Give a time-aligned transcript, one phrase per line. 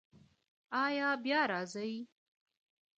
[0.83, 1.93] ایا بیا راځئ؟